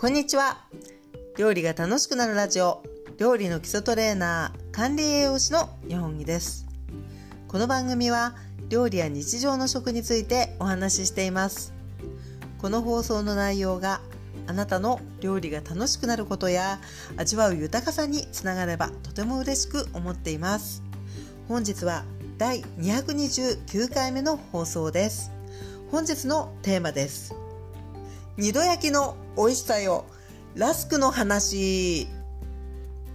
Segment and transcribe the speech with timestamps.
[0.00, 0.58] こんにちは。
[1.38, 2.84] 料理が楽しくなるラジオ。
[3.18, 6.66] 料理の基礎トレーナー管理栄養士の日本木です。
[7.48, 8.36] この番組は
[8.68, 11.74] 料理や日常の食についてお話ししています。
[12.58, 14.00] この放送の内容が
[14.46, 16.78] あなたの料理が楽しくなることや
[17.16, 20.80] 味わう豊かさにつながればとても嬉しく思っています。
[21.48, 22.04] 本日は
[22.36, 25.32] 第229回目の放送です。
[25.90, 27.34] 本日のテーマです。
[28.38, 30.04] 二度焼きの美味しさよ。
[30.54, 32.06] ラスクの話。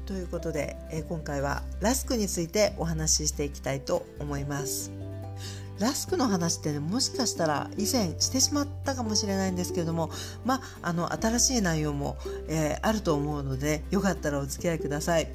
[0.05, 4.91] ということで、え今回はラスクについてお話ししていきたいと思います。
[5.79, 10.11] ラスクの話ってねもしかしたら以前してしまったかもしれないんですけれども
[10.45, 12.15] まああの新しい内容も、
[12.47, 15.31] えー、あると思うのでよかったらお付き合いください。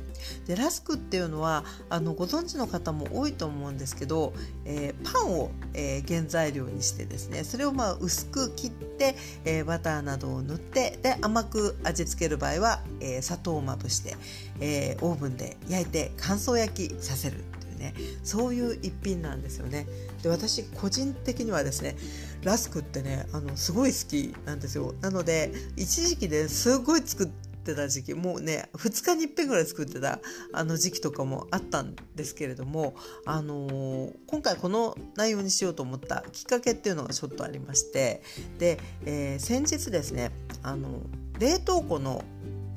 [0.47, 4.33] でラスクっていうのはあのご存知の方も多いと思うんですけど、
[4.65, 14.17] えー、パンを、えー、原材料にしてですねそれをまあ薄く切って、えー、バターなどを塗ってで甘く味付ける場合は、え砂糖をまぶして、
[14.61, 19.87] えオーブンで焼いて乾燥焼きさせるっていうねそういう一品なんですよね。
[20.23, 21.97] で私個人的にはですね
[22.43, 30.21] ラスクってねあのすごい好きなんですよなので一時期ですごい作ってた時期もうね2日に1遍ぐらい作ってた
[30.53, 32.95] あの時期とかもあったんですけれども、
[33.27, 38.23] あのー、今回この内容にしようと思ったきっかけっていうのがちょっとありまして
[38.59, 41.03] で、えー、先日ですねあの
[41.39, 42.25] 冷凍庫の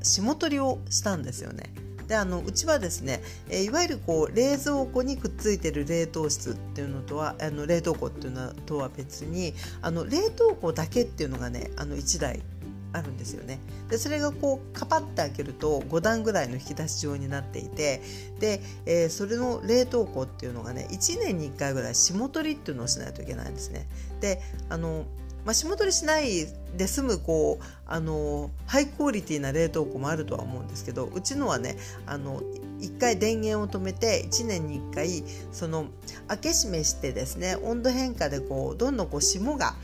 [0.04, 1.74] 霜取りをしたんですよね。
[2.12, 12.42] であのうちはですね、えいわゆるこう冷蔵庫にくっついてる冷凍室っていうのとはあの冷凍庫っていうのとは別にあの冷凍庫だけっていうのがねあの1台
[12.94, 13.60] あるんですよね。
[13.90, 18.02] でそれがこうカパッて開けると5段ぐらいの引き出し状になっていて
[18.40, 23.88] で、えー、それの冷凍庫っていうのがね1年に1回ぐらい霜取りっていうのをしないといけないんですね。
[24.20, 25.06] であの
[25.46, 26.48] まあ、霜取りしない
[26.78, 32.42] で済むこうあのハイクオリティな冷凍庫もあるとは思うんですけどうちのはねあの
[32.80, 35.88] 1回電源を止めて1年に1回その
[36.28, 39.76] 開け閉めしてですね温度変化でこうどんどんこう霜が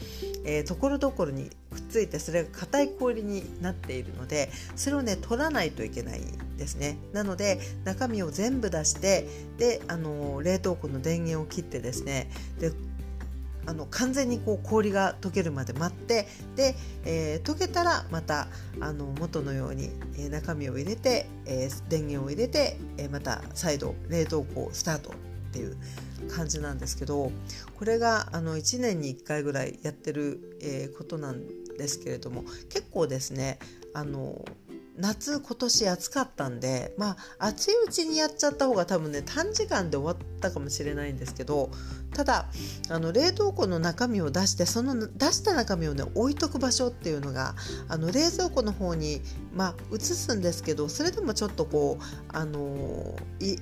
[0.48, 6.98] えーところどころにくっついてそれが硬い氷になっているのでそれをね取らないといけないんですね。
[7.14, 9.28] なので中身を全部出して
[9.58, 12.72] であの冷凍庫の電源を切ってですねで
[13.68, 16.26] あの完全にこう氷が溶けるまで待って
[16.56, 18.48] で、えー、溶けたらまた
[18.80, 25.12] あの元のように、えー、中身を入れて、えー、電源を入れて、えまた再度冷凍庫をスタート
[25.58, 25.78] っていう
[26.30, 27.32] 感じなんですけど
[27.78, 31.42] これがあの1年に1回ぐらいやってる、えことなん
[31.78, 33.60] ですけれども結構ですね
[33.94, 34.44] あの
[34.98, 41.70] 夏今年暑かったんでまあ暑いうちにやっちゃった方が多分ね短時間で終わったかもしれないんですけど
[42.14, 42.46] ただ
[42.90, 47.56] あの冷凍庫の中身を出してその出した中身をね置いとく場所っていうのが
[47.90, 49.22] あの冷蔵庫の方に
[49.54, 53.16] まあ移すんですけどそれでもちょっとこうあの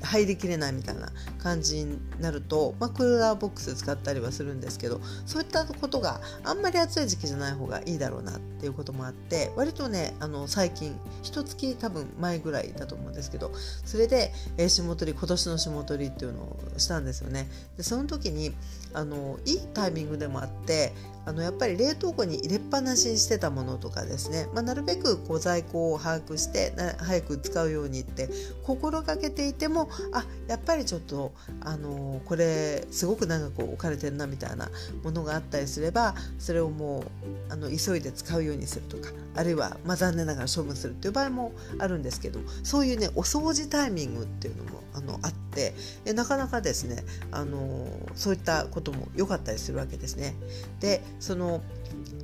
[0.04, 1.10] 入りきれないみたいな
[1.42, 13.52] 感じになると、まあ、クーラーボックス使ったりはするんですけどそういったことがあんまり暑い時期じゃない方がいいだろうなっていうこともあって割とねあの最近一月多分前ぐらいだと思うんですけど
[13.86, 17.48] それで、え、霜取り今年の霜取りっていうのをしたんですよね。
[17.78, 18.54] でその時に
[18.94, 20.94] あのいいタイミングでもあって
[21.26, 28.30] あのやっぱり冷凍庫に入れっぱなしにしてたものとかですね、まあ、なるべくこう在庫を把握して早く使うようにって
[28.64, 34.70] 心がけていてもあやっぱりちょっとあのこれすごく長く置かれてるなみたいな
[35.04, 45.74] ものがあったりすればそれをもうあの急いで使うようにするとかあるいは、まあ、残念ながら処分するっていう場合もあるんですけどそういうねお掃除タイミングっていうのもあのあって
[46.06, 50.36] えなかなかですねあのそういったことも良かったりするわけですね。
[50.80, 51.62] でその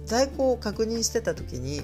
[0.06, 1.82] 在庫を確認してた時に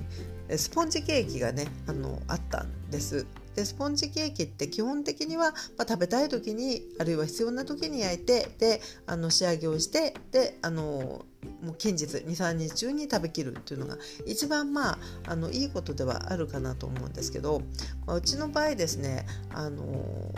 [0.56, 3.26] スポンジケーキがねあのあったんです。
[3.58, 11.26] でスポンジケーキって基本的には、まあ、食べたい時にあるいは必要な時に焼いてであの仕上げをしてであの
[11.64, 13.98] もう近日23日中に食べきるっていうのが
[14.28, 17.64] 一番まああのいいことではあるかなと思うんですけど、
[18.06, 20.32] まあ、うちの場合ですねあの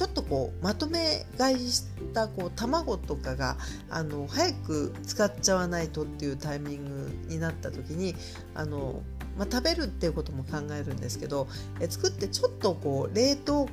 [0.00, 3.58] ちょっとこうまとめ買いしたこう卵とかが
[3.90, 8.14] あの早く使っちゃわないとっていうタイミングになった時に
[8.54, 9.02] あの、
[9.36, 11.48] まあ、食べるっていうことも考えるんですけど
[11.80, 13.68] え作ってちょっとこう冷凍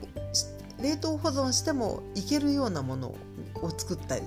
[0.82, 3.16] 冷凍保存してもいけるようなもの
[3.62, 4.24] を作ったり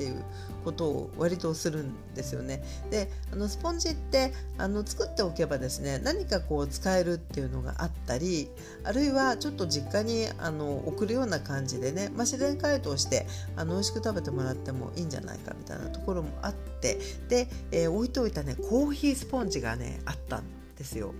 [0.00, 0.24] っていう
[0.64, 2.62] ことを割とするんですよね。
[2.90, 8.48] であのスポンジってあの作っておけばですね何かこう使えるっていうのがあったり
[8.82, 13.26] あるいはちょっと実家にあの送るような感じでね、まあ、自然解凍して
[13.56, 16.98] あの美味しく食べてもらってもいいんじゃないかみたいなところもあって
[17.28, 20.44] で、えー、置いといたねコーヒースポンジがねあったん
[20.78, 21.12] ですよ。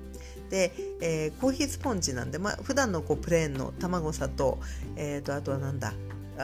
[0.49, 4.59] で、えー、コーヒースポンジなんで、まあ普段のこうプレーンの卵砂と,、
[4.97, 5.95] えーと、あとはなんだ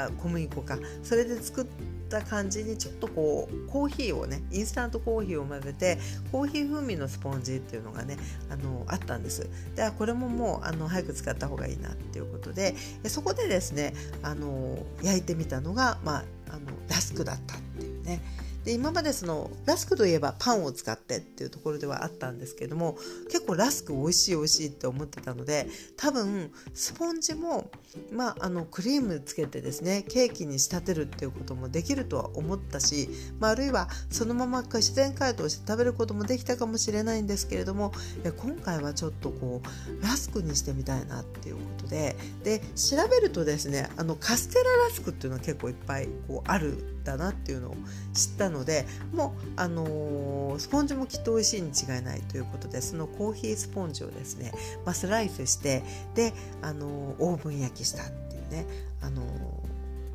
[0.05, 0.79] あ小麦粉か。
[1.03, 1.67] それで作っ
[2.09, 5.99] た感じにちょっとこうコーヒーをねインスタントコーヒーを混ぜて
[6.31, 8.17] コーヒー風味のスポンジっていうのがね
[8.51, 9.49] あのあったんです。
[9.75, 12.75] でこれももうあの早く使った方がいいなっていうことで
[13.07, 18.21] そこでですねあの焼いてみたのが、まあ、あのラスクだったっていうね。
[18.67, 22.99] で今までそのラスクといえばパンを使ってっていうところではあったんですけども
[23.31, 27.71] 結構ラスク美味しい美味しいって思ってたので多分スポンジも、
[28.11, 33.09] まあ、あのクリームつけてですねケーキに仕立てるっていうこともできるとは思ったし、
[33.39, 37.93] まあ、あるいはそのまま自然解凍して食べることもできたかもしれないんですけれども
[38.37, 47.77] 今回はちょっとこうラスクにしてみたいなっていうことでで調べるとですねあのカステララスクっていうのは結構いっぱいこうあるんだなっていうのを
[48.13, 54.53] 知ったののでもう、あのー、スポンジもきっと美味しいに違いないということでそのコーヒースポンジをですね、
[54.85, 55.83] まあ、スライスして
[56.15, 56.33] で、
[56.63, 58.67] あのー、オーブン焼きしたっていうね、
[59.01, 59.27] あのー、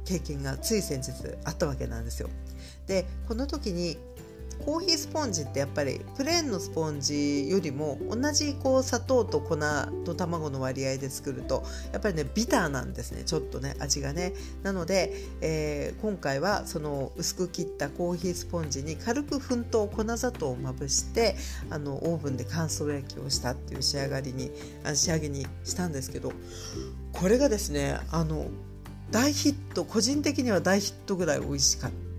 [0.06, 1.12] 経験がつい先日
[1.46, 2.30] あったわけなんですよ。
[2.88, 3.98] でこの時に
[4.62, 9.58] コーヒースポンジってやっぱりプレーンのスポンジよりも同じこう砂糖と粉
[10.06, 14.34] と卵の割合で作るとやっぱりねビターなんですねちょっとね味がね。
[14.64, 21.36] なので、えー、今回はその薄く切ったコーヒースポンジに軽く粉糖粉砂糖をまぶして
[21.70, 24.52] あのオーブンで乾燥焼きをしたっていう仕上がりに
[24.94, 26.34] 仕上げにしたんですけど
[27.12, 28.48] これがですねあの
[29.12, 32.11] 大ヒット個人的には大ヒットぐらい美味しかった。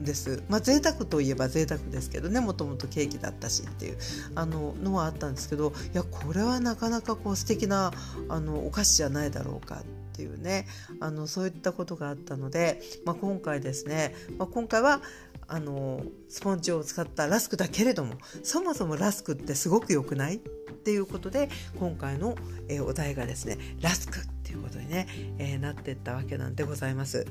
[0.00, 0.42] です。
[0.48, 3.98] まあ贅沢といえば贅沢ですけどねもともとケーキだったしっていう
[4.34, 7.92] あののはあったんですけどいやこれはなかなかこう素敵な
[8.28, 9.84] あのお菓子じゃないだろうかっ
[10.16, 10.66] ていうね
[11.00, 15.02] あのそういったことがあったので、まあ、今回ですね、まあ、今回は
[15.48, 20.38] あのスポンジを使ったラスクだけれどもそもそもラスクってすごく良くないっ
[20.86, 21.48] ていうことで
[21.78, 22.36] 今回の、
[22.68, 25.06] え、お題がですねラスクっていうことにね、
[25.38, 27.26] えー、なっていったわけなんでございます。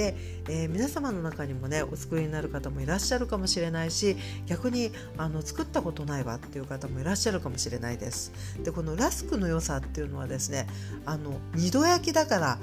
[0.00, 0.14] で、
[0.48, 4.16] えー、皆様の中にもねお作りになる方もいらっしゃるかもしれないし
[4.46, 8.32] 逆にあの作ったことないわっていう方もいらっしゃるかもしれないです。
[8.64, 10.66] でこのラスクの良さっていうのはですね
[11.04, 12.58] あの二度焼きだから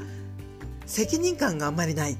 [0.87, 2.17] 責任感があんまりないっ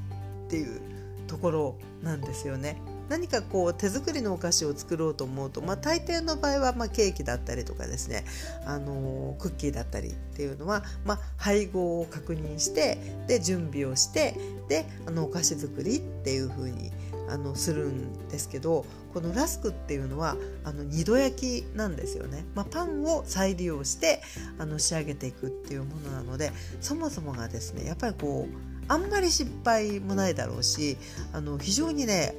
[0.49, 0.79] ていう
[1.25, 2.79] ところなんですよね。
[3.09, 8.25] 何かこう手作りのお菓子を作ろうと思うと、まあ、大抵の場合はまケーキだったりとかですね、
[8.65, 14.36] あのー、クッキーだったりっていうのは、ま、配合を確認してで準備をして
[14.68, 16.92] であのお菓子作りっていう風に
[17.30, 24.21] あのするんですけどこのラスクっていうのはあの二度焼きなんですよね、まあ、パンを再利用して
[24.57, 26.51] あの仕上げていくっていうものなので
[26.81, 28.57] そもそもがですねやっぱりこう
[28.88, 30.98] あんまり失敗もないだろうし
[31.33, 32.33] あの非常にね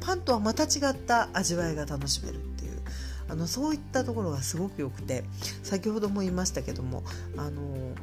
[0.00, 2.80] パンとはまた違った味わいが楽しめるっていう
[3.28, 5.24] あのそういったところがすごく良くて
[5.62, 7.02] 先ほども言いましたけども
[7.36, 7.94] あの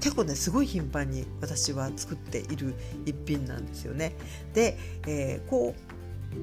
[0.00, 2.74] 結構ねすごい頻繁に私は作っている
[3.04, 4.16] 一品なんですよね。
[4.54, 5.90] で、えー、こう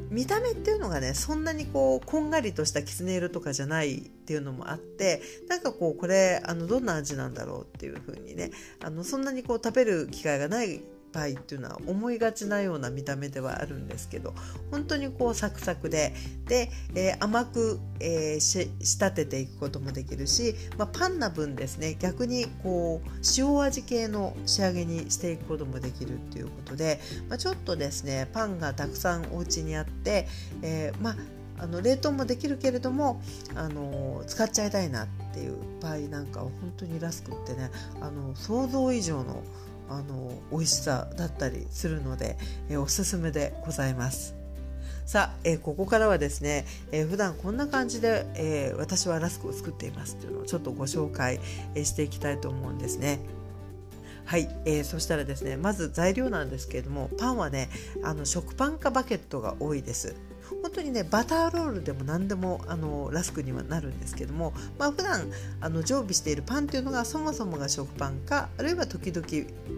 [0.09, 8.51] 見た目っていうのがねそんなにこうこんがりとしたきつね色とかじゃないっていうのもあってなんかこうこれあのどんな味なんだろうっていう風にね
[8.83, 10.81] あのそんなにこう食べる機会がない
[11.17, 14.35] パイっていうのは思いがちなような見た目ではあるんですけど
[14.69, 16.13] 本当にこうサクサクで
[16.45, 26.99] で、えー、甘く、えー、仕立てていくこともできるし、まあ、パンな分ですね逆にこう塩味系の仕上げにしていくこともできるっていうことで、
[27.29, 30.27] まあ、ちょっとですねパンがたくさんお家にあって、
[30.61, 31.15] えー、まあ
[31.59, 33.19] あの冷凍もできるけれども
[33.55, 39.41] あの使っちゃいたいなっていう場合なんかは本当にラスクってねあの想像以上の
[39.89, 42.37] あの美味しさだったりするので、
[42.69, 44.35] え、おすすめでございます。
[45.05, 51.39] さあ、え、ここからはですね、えー、普段こんな感じで、えー、私はラスクを作っていますっていうのをちょっとご紹介、
[51.75, 53.19] え、していきたいと思うんですね。
[54.27, 57.69] はい、えー、そしたらですねまず材料なんですけれどもパンはね
[58.03, 60.15] あの食パンかバケットが多いです
[60.61, 65.29] 本当にねバターロールでも何でもあのラスクにはなるんですけども、まあ普段
[65.61, 69.27] あの常備しているパンというのがそもそもが食パンかあるいは時々、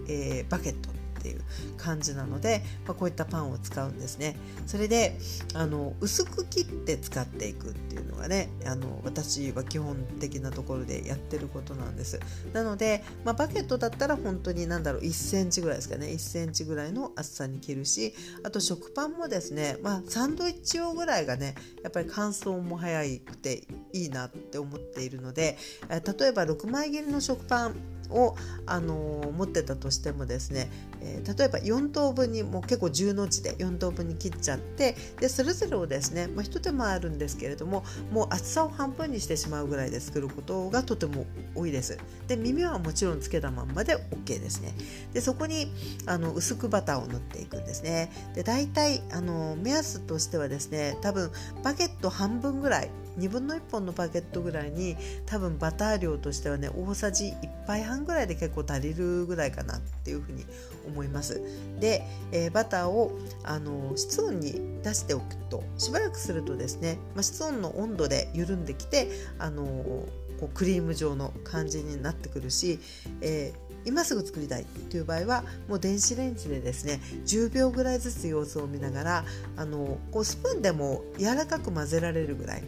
[0.07, 1.41] えー、バケットっていう
[1.77, 4.35] 感じなので、まあ、こういったパンを使うんですね。
[4.65, 5.17] それで
[5.53, 12.19] あの薄く切って使っていくっていうのがねあの私は基本的なところでやってることなんです。
[12.53, 25.57] なので、まあ、バケットだったら本当に何だろう1センチぐらいですかね1センチぐらいの厚さに切るしあと食パンもですね、まあ、サンドイッチ用ぐらいがねやっぱり乾燥も早くていいなって思っているので
[25.89, 27.75] 例えば6枚切りの食パン
[28.09, 28.35] を、
[28.65, 30.69] あの持ってたとしてもですね、
[31.01, 41.25] ええー、例えば4等分にもう結構10の字で4等分に切っちゃってでそれぞれをですね、まあ、一手間あるんですけれどももう厚さを半分にしてしまうぐらいで作ることがとても
[41.55, 41.97] 多いです。
[42.27, 44.73] で耳はもちろんつけたまんまで OK ですね。
[45.13, 45.71] でそこに
[46.05, 48.11] あの薄くバターを塗っていくんですね。
[48.35, 51.31] で大体あの目安としてはですね多分
[51.63, 52.89] バゲット半分ぐらい
[53.19, 54.95] 2分の1本のバゲットぐらいに
[55.25, 60.45] 多分バター量としてはね大さじ1杯半ぐらいで結構足りるぐらいかなっていうふうに
[60.88, 61.41] 思います。
[61.79, 70.07] で、えー、バターをあの室温に出しておくとしばらくするとですね、まあ、室温の温度で緩んできてあのこ
[70.43, 72.79] うクリーム状の感じになってくるし、
[73.21, 79.25] えー今すぐ作りたいという場合はもう電子レンジでですね10秒ぐらいずつ様子を見ながら
[79.57, 82.63] あのこうスプーンでも柔らかく混ぜられるぐらい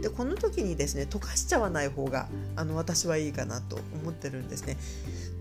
[0.00, 4.76] でこの時にですね溶かしちゃわない方があの私はいいかなと思ってるんですね。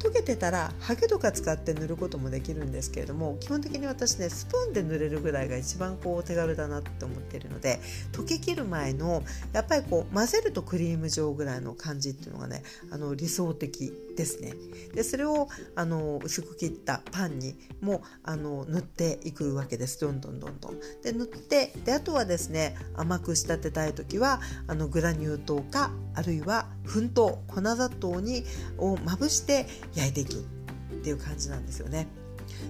[0.06, 7.80] 溶けてたらハケとか使って塗ることもできるんですけれども基本的に私ねスプーンで塗れるぐらいが一番こう手軽だなって思ってるので
[8.12, 14.54] 溶けきる前のやっぱりこう混ぜるとクリーム状ぐらいの感じっていうのがねあの理想的ですね。
[14.94, 20.00] でそれをあの薄く切ったパンにもあの塗っていくわけです。
[20.00, 20.80] どんどんどんどん。
[21.04, 28.46] で塗ってであとはですね甘く仕立てたい時はあのグラニュー糖かあるいは粉糖粉砂糖に
[28.78, 32.08] をまぶして焼いていくっていう感じなんですよね。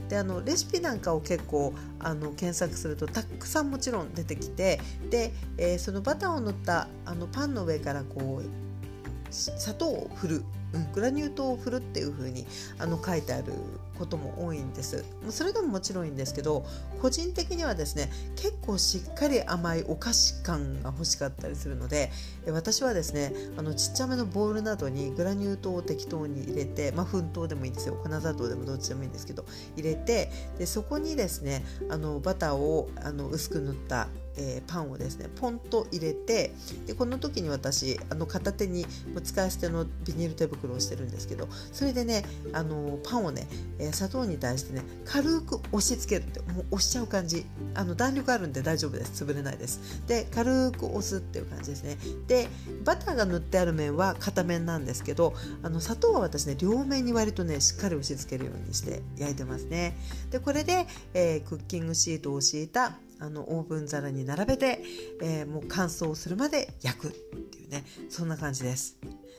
[0.10, 4.80] であのレシピなんかを結構あの検索するとたくさんもちろん出てきて
[5.10, 12.46] で、えー、そのバターを塗ったあのパンの上からこう砂糖を振るうん、グラニュー糖を振るっていう風に
[12.80, 13.54] あに書いてある
[13.98, 15.06] ことも多いんです。
[15.30, 16.66] それでももちろんいいんですけど
[17.02, 22.12] 個人的にはですね結構しっかり甘いお菓子感が欲しかったりするので
[22.48, 27.96] 私はですねあのちっちゃめのボウルなどにグラニュー糖を適当に入れて、まあ、粉糖でもいいですよ。
[27.96, 29.46] 粉砂糖でもどっちでもいいんですけど
[29.78, 34.08] 入れてでそこにですねあのバターをあの薄く塗った
[34.38, 36.54] えー、パンをですねポンと入れて
[36.86, 38.86] でこの時に私あの片手に
[39.24, 43.48] 使い捨てのビニール手袋をしてるんですけどそれでねあのパンをね、
[43.80, 47.46] え、砂糖に対してね軽く押し付けるってもう押しちゃう感じ。
[47.74, 49.24] あの弾力あるんで大丈夫です。
[49.24, 50.02] 潰れないです。
[50.08, 51.98] で軽く押すっていう感じですね。
[52.28, 52.48] で
[52.84, 59.98] バターが塗ってある面は片面なんですけどあの砂糖は私ね両面に割とねしっかり押し付けるようにして焼いてますね。
[60.32, 64.82] でこれで、えー、クッキングシートを敷いたあのオーブン皿に並べて、
[65.22, 68.98] えー、もう乾燥するまで焼くっていうねそんな感じです。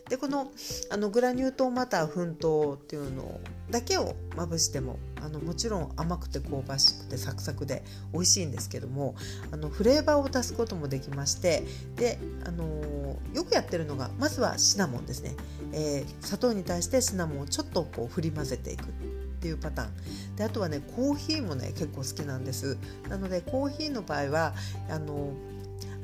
[0.08, 0.52] でこの
[0.90, 7.82] あのグラニュー糖また粉糖っていうのだけをまぶしてもあのもちろん甘くて香ばしくてサクサクで
[8.12, 9.16] 美味しいんですけども
[9.50, 11.64] あのフレーバーを足すこともできまして
[11.96, 15.34] で、あのー、よくやってるのがまずはシナモンですね、
[15.72, 20.36] えー、砂糖に対してシナモンをちょっとこう振り混ぜていくっていうパターン。
[20.36, 22.78] であとはねコーヒーもね結構好きなんです。
[23.08, 24.54] なのでコーヒーの場合は
[24.88, 25.32] あの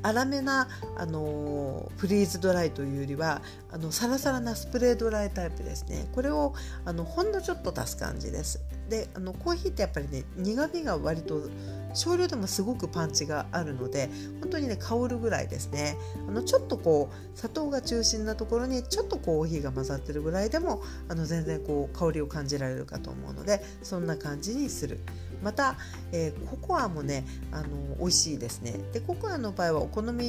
[0.03, 6.09] 粗めなあのフリーズドライというよりはあのサラサラなスプレードライタイプですね。
[6.13, 6.55] これを
[6.85, 8.61] あのほんのちょっと足す感じです。
[8.89, 11.49] であのコーヒーってやっぱりね苦みが割と
[11.95, 15.97] 少量でもすごくパンチがあるので本当にね香るぐらいですね。
[16.29, 25.01] あのちょっとこう砂糖が中心なところにちょっとコーヒーが混ざってるぐらいでもあの全然こう香りを感じられるかと思うのでそんな感じにする。
[25.43, 25.77] また、
[26.13, 27.69] えー、ココアもねあの
[27.99, 28.75] 美味しいですね。
[28.93, 30.25] でココアの場合はお好み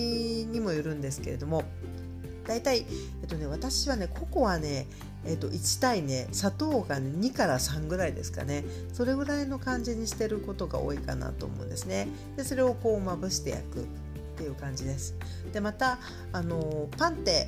[0.46, 1.64] にもよるんですけれども
[2.48, 2.86] 大体、
[3.22, 4.88] えっとね、私はねココアね
[5.26, 8.66] えー、と1対ね砂糖が、ね、2から3ぐらいですかね。
[8.92, 12.08] それぐらいの感じにしてることが多いかなと思うんですね。
[12.36, 13.84] でそれをこうまぶして焼くっ
[14.38, 15.16] ていう感じです。
[15.54, 16.00] でまた
[16.32, 17.48] あのパンって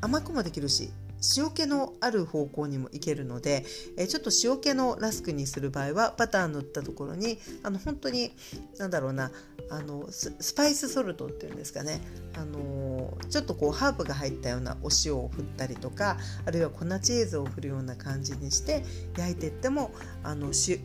[0.00, 0.90] 甘くもできるし
[1.36, 3.64] 塩気のある方向にもいけるので、
[3.96, 8.32] えちょっと塩気のラスクにする場合はバター塗ったところにあの本当に
[8.78, 9.30] 何だろうな
[9.68, 12.00] あのスパイスソルトっていうんですかね
[12.36, 18.84] あのちょっとこうハーブが入ったようなお塩を振ったりとかあるいは粉チーズを振るような感じにして
[19.16, 19.92] 焼いていっても
[20.22, 20.80] あの塩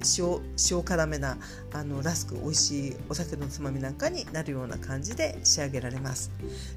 [0.69, 1.37] 塩辛めな
[1.73, 6.31] あのラスク美味しいお酒のつまみなんかになるような感じで仕上げられます。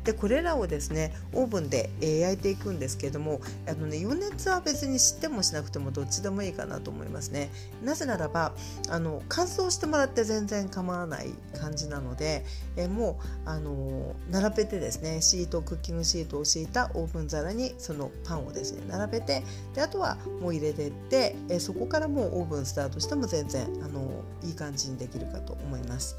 [0.05, 7.51] でこれらをですねオーブンで、え焼いていくんですけどもあの、ね、余熱は別に知ってもしなくてもどっちでもいいかなと思いますね。
[7.83, 8.55] なぜならば
[8.89, 12.45] あの乾燥してもらって全然構わない感じなので、
[12.77, 19.43] えもうあの並べてですねシートクッキングシートを敷いたオーブン皿にそのパンをですね並べて
[19.75, 26.17] であとはもう入れてって、えそこからもうオーブンスタートしても全然あのいい感じにできるかと思います。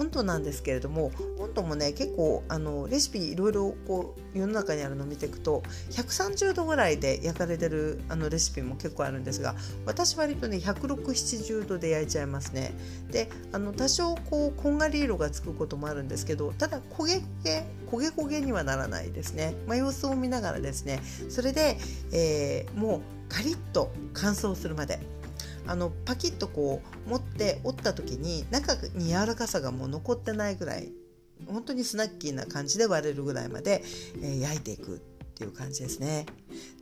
[0.00, 9.54] 温度なんですけれども温度もね結構あのレシピいろいろこう世の中にあるのを見ていくと130度ぐらいで焼かれてるあのレシピも結構あるんですが
[9.86, 12.72] 私割とね16070度で焼いちゃいますね。
[13.10, 21.00] であの多少こうこんがり色がつくこともあるんですけどただ焦げ焦げ焦げ焦げにはならないですね、まあ、様子を見ながらですね。
[21.28, 21.78] それで、
[22.12, 24.98] えー、もうカリッと乾燥するまで。
[25.66, 30.90] あのパキッとこう持って折った時に中に柔らかさがもう残ってないぐらい
[31.46, 33.84] 本当にスナッキーな感じで割れるぐらいまで、
[34.20, 35.09] えー、焼いていく。
[35.40, 36.26] っていう感じですね。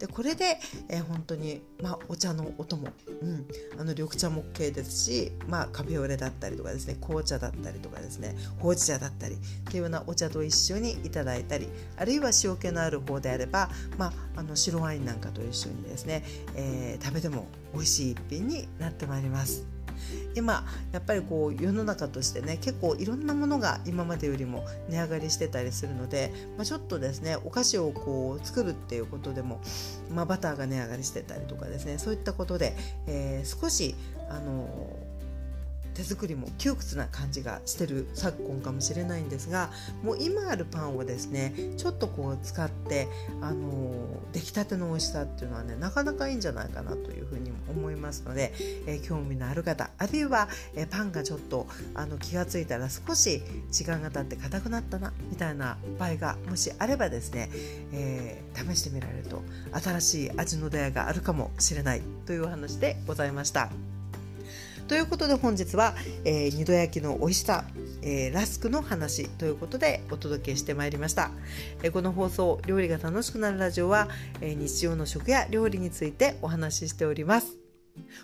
[0.01, 2.89] でこれで、えー、本当に、まあ、お茶のお供、
[3.23, 3.47] うん、
[3.79, 16.25] あの緑茶も OK ですし、まあ、カフェオレだったりとかですね紅茶だったりとかですねほうじ茶だったりっていうようなお茶と一緒にいただいたりあるいは塩気のある方であれば、まあ、あの白ワインなんかと一緒にですね、
[16.57, 19.78] えー、食べても美味しい一品になってまいります。
[20.35, 29.61] 今やっぱりこう世の中としてね結構いろんなものが今までよりも値上がりしてたりするので、まあ、ちょっとですねお菓子をこう作るっていうことでも、
[30.11, 32.75] まあ、バターが値上がりしてたりとかですねそういったことで、
[33.07, 33.95] えー、少し
[34.31, 34.69] あの
[35.99, 39.71] 手作りも窮屈な感じがしてる昨今かもしれないんですが
[40.05, 43.09] もう今あるパンをですねちょっとこう使って
[43.41, 43.93] あの
[44.33, 48.53] 出来たての美味しさっていうのはねなかなかいいんじゃないかなというふうに思いますので、
[48.87, 57.51] えー、興味のある方あるいは、えー、パンがちょっとあの気が付いたら少し時間が経って硬くなったなみたいな場合がもしあればですね、
[57.93, 63.98] えー、試してみられると新しい味の出会いがあるかもしれないというお話でございました。
[64.89, 67.65] ということで本日は、えー、二度焼きの美味しさ、
[68.03, 71.31] えー、ラスクの話ということでお届けしてまいりました、
[71.83, 74.09] えー、この放送料理が楽しくなるラジオは、
[74.41, 77.59] え日常の食や料理についてお話ししております。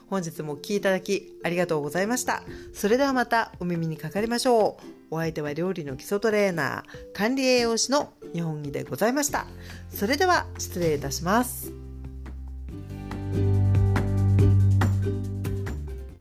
[0.09, 2.42] 本日もお聴きいただきありがとうございました。
[2.73, 4.78] それではまたお耳にかかりましょ
[5.11, 5.14] う。
[5.16, 9.47] お相手は料理の基礎トレーナー管理栄養士の日本木でございました。
[9.90, 11.83] それでは失礼いたします。